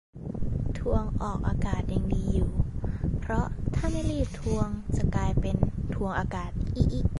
[0.79, 2.51] ทวงออกอากาศ ยังดีอยู่
[3.19, 5.55] เพราะถ้าไม่รีบทวง จะกลายเป็น
[5.95, 7.01] ทวงอากาศ อิอิ